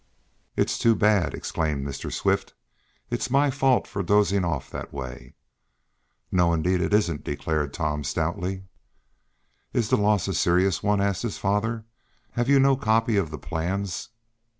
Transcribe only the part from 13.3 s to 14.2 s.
plans?"